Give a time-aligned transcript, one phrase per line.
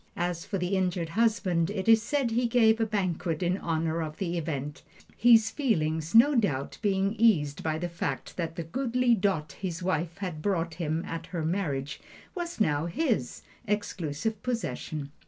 [0.17, 4.17] As for the injured husband, it is said he gave a banquet in honor of
[4.17, 4.81] the event;
[5.15, 10.17] his feelings, no doubt, being eased by the fact that the goodly dot his wife
[10.17, 12.01] had brought him at her marriage
[12.33, 15.11] was now his exclusive possession.